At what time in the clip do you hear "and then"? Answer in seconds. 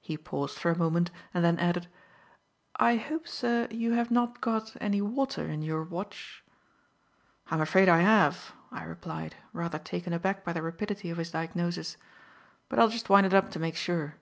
1.34-1.58